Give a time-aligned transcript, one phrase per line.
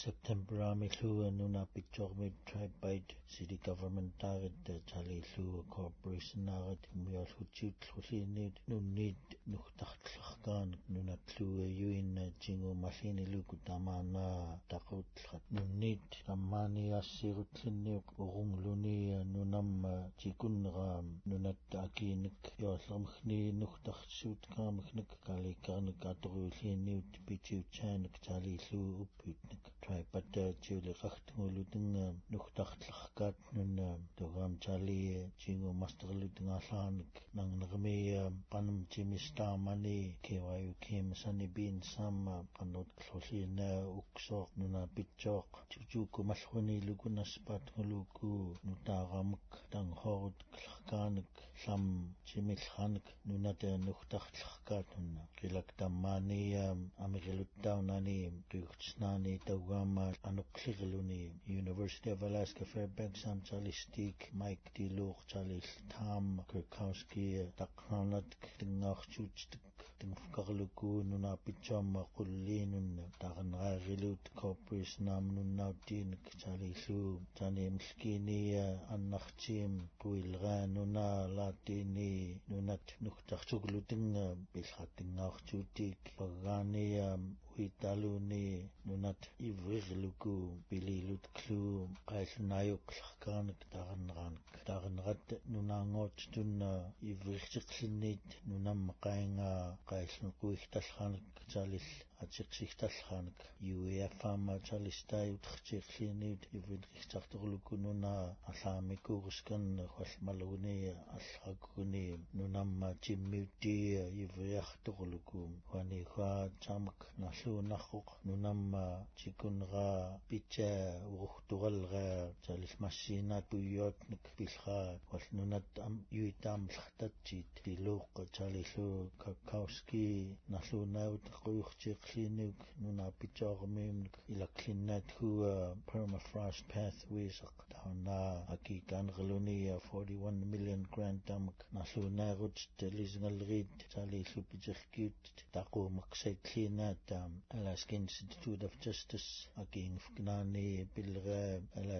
[0.00, 7.28] September Septembrami Lua Nuna Pichormi Tribe Bait City Government Target Tali Lua Corporation a Miol
[7.36, 9.16] Huchit Lulini Nunit
[9.46, 19.84] Nukhtartlachkan Nuna Lua Yuin Jingu Masini Luku Tamana Takutlhat Nunit Tamani Asirutlini Urung Luni Nunam
[20.18, 30.42] Chikunram Nunat Akinik Yoslamkhni Nukhtartsut Kamkhnik Kalikarnik Atrulini Pichu Chanik Tali Lua Uputnik Trai pata
[30.62, 35.00] chile qaxtunguludunga nuqtaqtlaqqaat nunna tuqam chali
[35.40, 43.68] chingu mastaqludunga alaanik nangnaqmiya qanam chimistamani kewayu kemisani bin samma qannut qlhullina
[44.00, 48.28] uqsooq nuna pitjooq chukjuku malhuni lugunas patnguluku
[48.66, 51.30] nutaqamak tanghorut qlaqqaanik
[51.64, 51.82] lam
[52.28, 56.64] chimilqaanik nunata nuqtaqtlaqqaat nunna qilaqtammaniya
[57.04, 58.16] amiqiluttaunani
[58.50, 67.26] qiuqtisnani taw programma anuqligluni University of Alaska Fairbanks am chalistik Mike Diluq chalis Tam Kirkowski
[67.60, 69.62] taqranat tingarchuchtik
[70.00, 84.24] тэмфкарлуку нуна питсаама куллиинунна таарнераагилуут корпус наамнуннаутиин кчалиллуу тани млкиния аннартиим куилгаануна латини нунат нухтарчуглутинга
[84.54, 87.18] пилхаттингаарчуутик пагаания
[87.64, 88.42] ki talu ne
[88.86, 90.32] nunat i vrigluku
[90.68, 91.62] bili lut klu
[92.08, 96.72] kais nayuk lakan ktaran ran ktaran rat nunangot tunna
[97.10, 99.52] i vrigtik sinit nunam kainga
[99.90, 101.88] kais nuku ihtas khan ktalis
[102.24, 112.04] атсиқсигтал хаанак юэфама чалистааютхчирлиниут ивинрихтартерлуккунунаа аллаамикуурскан хвалмалуни аллхаккуни
[112.34, 118.84] нунамма тиммиуттиа ивриарторлукуум ханихаа чамак нарлуунаррук нунамма
[119.16, 130.04] чикунра пита урхтуралра чалисмассиинаат пуйоотник пилхаа валнунат ам юитаамлхтатсиит пилууққа чалиллу каккауски
[130.52, 133.80] нарлуунаавут қуйурчиқ clinic nuna pichog la
[134.28, 137.36] ila clinna thu eh, permafrost pathways
[137.72, 138.18] down na
[138.54, 144.40] aki kan galuni 41 million grant damak na su na gut telis ngalrid tali su
[144.50, 145.18] pichig kit
[145.52, 146.34] taqu maksay
[146.66, 149.28] am tam Alaska Institute of Justice
[149.64, 151.26] again fknani bilg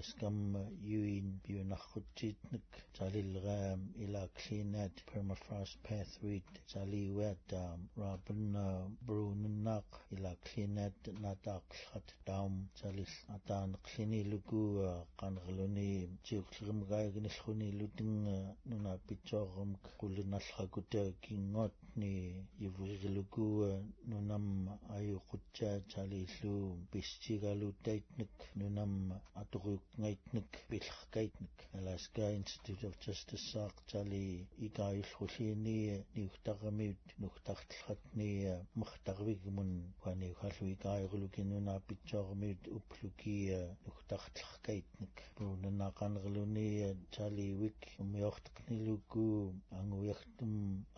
[0.00, 2.40] skam yuin biunakhutit
[2.98, 6.38] jalilgam ila cleanat permafrost pathway
[6.72, 9.84] jaliwat um, rabun uh, brununak
[10.16, 15.88] ila cleanat natak khat dam jalis atan cleani lugu uh, qangluni
[16.24, 22.10] jiuklgum gaignilkhuni lutin uh, nuna pitjorgum kulunallhakuta kingot ni
[22.60, 23.46] yivrilugu
[24.10, 24.44] nunam
[24.96, 26.54] ayuqutja jalillu
[26.90, 28.92] bisjigalutait nuk nunam
[29.40, 35.74] atuquk ngaitnik vilhkaitnik Alaska Institute of Justice saaqtali igaiullhuliini
[36.16, 38.28] niuqtaramiut nuqtartellratni
[38.82, 39.72] mertarvigmun
[40.04, 43.34] paniuhallu igaiurlukinuna pitsoormiut uppluki
[43.88, 46.66] nuqtartellerkaitnik puunanaqanerluni
[47.18, 49.26] tali wik umiorteqniluku
[49.82, 50.52] anguiartum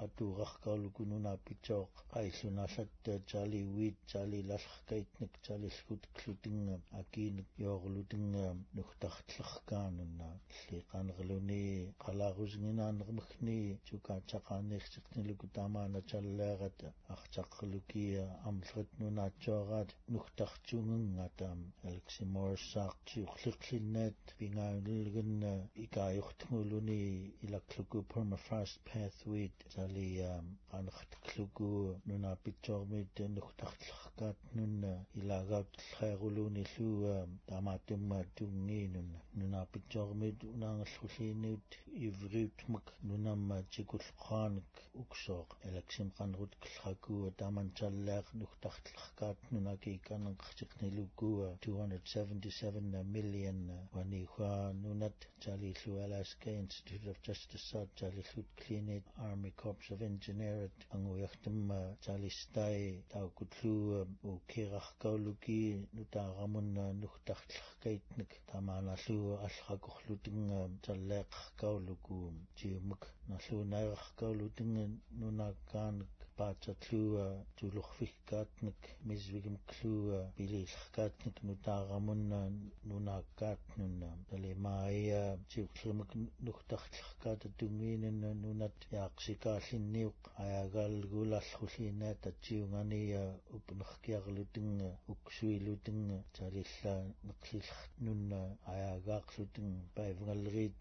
[0.07, 8.47] atuurarkaulukununa pitsoq qaillunallat tali wit tali lallerkaitnik tali lhutklutinga akiinik yoorlutinga
[8.83, 11.63] нухтартлеркаанунна лли канерлуни
[12.05, 13.57] қалаарусгинаанермахни
[13.91, 25.53] сукаатсақаанеерсиқнилуку таамаана чаллаарата арчаққлукия амлритнунаатсуараат нухтарчунгангатаам алекси морсаартиурлерлиннаат пингаанулгэнна
[25.85, 27.03] икаайортгуулуни
[27.47, 30.45] илаклуку permafrost pathway талиам
[30.79, 31.69] анхтклуку
[32.09, 37.15] нунаапитсоормиит нухтартлеркаат нунна илаагаавтлхайрулууниллуа
[37.51, 41.69] таамаатумма тунги ниинунна нунаапитсоормит унаангерллулиинниут
[42.07, 44.71] ивриутмак нунаммаа тикуллеқаанак
[45.03, 53.61] уксооқ алаксим қанрут киллхакуа тамантсаллаақ нухтартиллеркаат нунаки канеққартиқнилуккуа 277 million
[53.95, 61.97] ванихуа нунат талиллу Alaska Institute of Justice саат талиллут клинит Army Corps of Engineers ангуяртамма
[62.07, 77.27] талистай таукутлуу у кераркаулуки нутаарамунна нухтартиллеркаитник таа амааналлуу аллракорлутингаам таллеэқаркаулукуум э, тиумак наллуунаераркаулутинген нунааккаанек паатсатлуа
[77.59, 78.77] тулорфиккаатник
[79.07, 90.15] мисвигим клуа пилиилларкаатник нутаарамуннаан нунааккаатнуннаам талимаая тиуклумак нухтарларкаата тунгиинанна нунат яақсикааллинниуқ
[90.45, 100.81] аяагаалгуулаарлхуллиинаа татсиунгания упнеркиарлутинга уксуилутинга талиллаа неқлиллар нунна аяагаарлутин паивгаллериит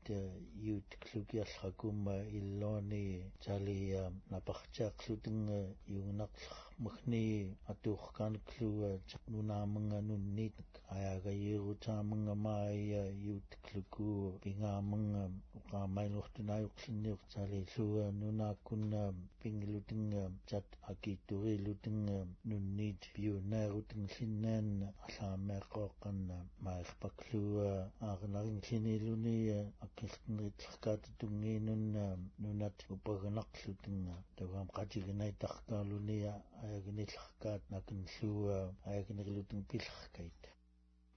[0.56, 5.41] юутклукиарлакумма иллоони талия напартиарлутин
[5.86, 6.30] 有那个。
[6.82, 10.54] махни атухкан клуа чнунамнга нуннит
[10.90, 19.14] аягаерутамнга маая ютклуку пингамнга уқамайлортунааюқсинниортали луа нунааккунна
[19.44, 27.72] пингилутинга чат акитуилутинга нуннит пиунаарутин синнаанна алаамеқоққанна маерпаклуа
[28.10, 29.38] аарнарин синилуни
[29.86, 32.06] аккилтнеритлеркаат тунгиинунна
[32.40, 36.32] нунат упагнарлутинга тавам қатигинайтаркаалуния
[36.76, 38.58] аягнилх каат накнлуа
[38.92, 40.38] аягнерлутэн пилх кайт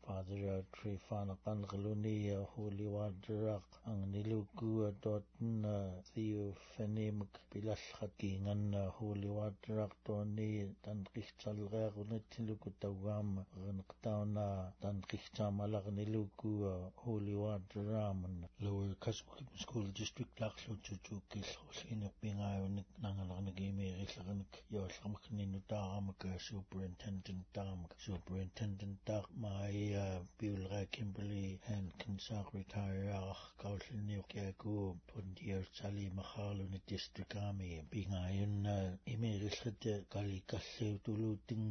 [0.07, 3.59] Father Tree Fan Kan Gluni Holy Water
[3.89, 5.65] Ang Niluku Dotn
[6.13, 15.51] Theo Fenim Bilashaki Ngan Holy Water Tony Dan Richtal Runet Luku Tawam Renktana Dan Richta
[15.51, 24.61] Malar Niluku Holy Water Ramen Lower Catholic School District Lakshu Chuchu Kilhos Inapingayonik Nangalarnagimi Rislanik
[24.73, 30.07] Yoslamkni Nutaram Superintendent Dam Superintendent Dak Maya ya
[30.39, 34.73] biulga Kimberly Hankins ag retire ach kaulin ni kya ko
[35.11, 35.65] pundier
[36.07, 38.57] i mahalu ni distrikami bingayan
[39.13, 39.83] imerillet
[40.15, 41.63] kali kalle tulu ting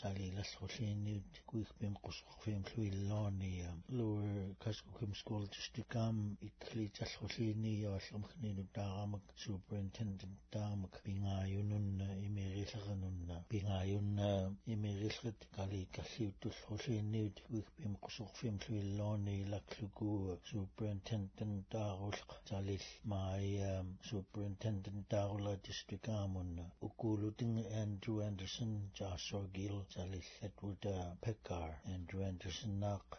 [0.00, 1.14] sali lasrulini
[1.48, 3.54] kuich bim qusqorfim lluilloni
[3.96, 4.26] lur
[4.64, 6.16] kasku kim school distrikam
[6.48, 11.88] ikli tasrulini yallum khni nutaaramak superintendent taamak bingayunun
[12.28, 13.19] imerillerunun
[13.50, 14.10] pingaayun
[14.74, 20.10] imeriillet kali kalliutullerluinniut llwylo neu lluillooni lakluku
[20.50, 22.30] superintendent taarulq
[23.12, 30.86] mae um, superintendent a district gwrw ukuluting Andrew Anderson Joshua gil talil Edward
[31.26, 33.18] Pecar Andrew Anderson naaq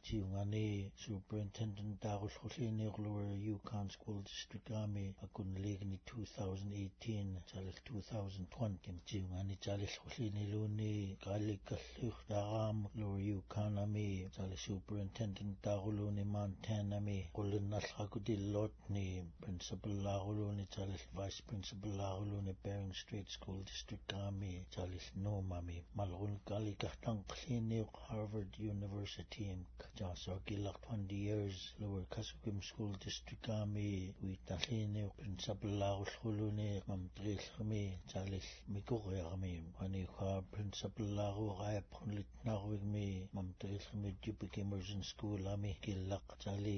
[0.53, 0.65] ni
[1.07, 12.79] superintendent taarullerluinniorluwa Yukon School District leg ni 2018 talil 2020 ni talil siniluni kalikalluch am
[12.99, 19.05] Lori Kanami tali superintendent daguluni Montana mi kulunallakudillotni
[19.41, 27.81] principal laguluni tali vice principal laguluni Bering Street School District kami tali nomami malgun kalikahtanqlini
[28.09, 29.65] Harvard University in
[29.97, 37.83] 20 years Lower Kasukim School District kami uitallini principal laguluni mamtrilkhmi
[38.13, 43.05] tali mikuriarmi ani Ka principal lagu ka punlit naru mi
[43.35, 46.77] mamta ilmi jubik immersion school ami gilak tali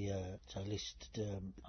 [0.51, 1.01] talist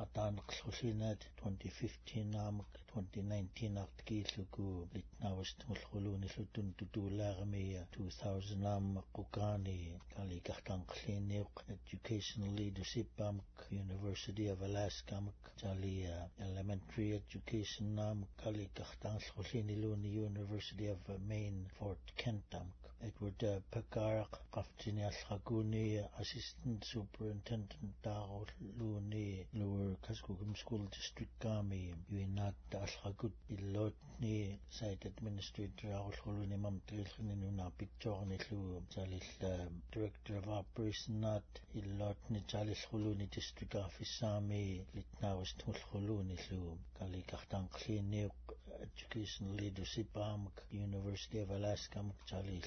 [0.05, 8.85] atan qsulsinat 2015 namak 2019 artkilluku litnaavastumulquluuni lutun tutulaarmia 2000 aam
[9.17, 9.75] qukani
[10.17, 16.17] kalikartanqliniuq educational leadership amk University of Alaska amk eh,
[16.50, 21.00] elementary education amk kalikartanlqulliniluni University of
[21.32, 22.50] Maine Fort Kent
[23.06, 23.43] Edward
[23.73, 25.81] Pegarach qaftini allaquni
[26.23, 27.75] assistant superintendent
[28.06, 28.49] Darul
[28.79, 29.25] Luni
[29.62, 31.81] Lower Kaskugum School District Kami
[32.12, 34.39] Yuinat allaqut illotni
[34.79, 35.89] said administrator
[36.55, 38.61] na bitor nuna pitjorni lu
[38.97, 39.29] salil
[39.93, 42.43] director of operation nat illotni
[43.21, 44.62] ni district office sami
[44.97, 46.19] litnawas gael lu
[46.99, 48.53] kali qartanqliniuq
[48.97, 52.62] Education Leadership Amk, University of Alaska Amk, Charlie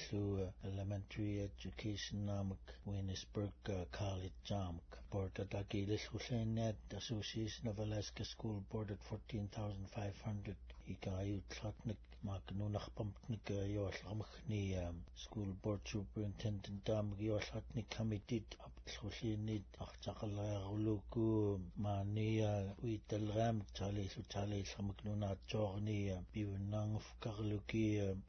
[0.64, 4.80] Elementary Education Amk, winnesburg uh, College Amk.
[5.10, 10.56] Board at Agilis Hullainet, Association of Alaska School Board at 14,500.
[10.88, 11.96] Ika Ayutlatnik,
[12.26, 14.76] Magnunach Pumpnik, Yoshlamchni,
[15.14, 16.88] School Board Superintendent
[17.18, 18.42] yo Yoshlatnik Committee,
[18.86, 27.86] Abtlhullinit, Achtakalaruluku, Mania, Uitelram, uh, chali Lutali, Samagnunat Jorni, ия пиуннаангуф карлуки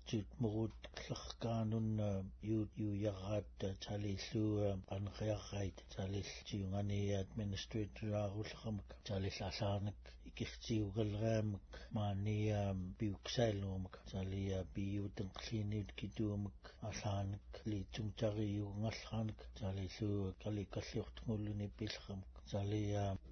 [0.08, 2.24] тутморут э, аллеркаанунна э,
[2.56, 3.54] юут юяраат
[3.86, 11.68] талиллуу э, анериаррайт талил тиунганиаат министритуааруллерамак талил алаарнак икертиугалераамак
[11.98, 12.60] маания
[13.00, 16.58] пиуксаалуумак талия пиуутен qlliniut kituumak
[16.90, 22.86] алаарнак литсумтариугнгаллаарнак талиллуу кали каллиортгууллуни пиллерамак Sali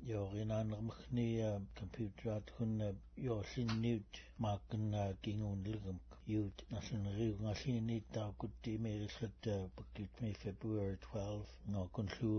[0.08, 1.24] yorin anrmkhni
[1.80, 2.74] computerat hun
[3.28, 4.84] yollin niwt maakn
[5.24, 5.98] kingun ligum
[6.34, 9.40] yut nasin riw ngasin ni ta kutti merisat
[9.76, 12.32] bakit me February 12 no kun llu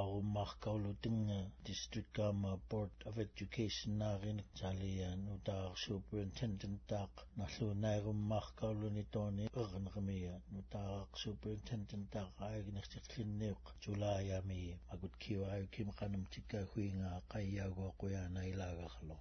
[0.00, 9.04] o markaulutinga district kama board of education naarin talian utaar superintendent taaq nallu naarum markauluni
[9.16, 14.62] tooni ernermia nutaaq superintendent taaq aagnertirlinniuq tulaayami
[14.94, 19.16] akut kiwaayukim qanum tikka huinga qayyaagu aquyaana ilaagarlo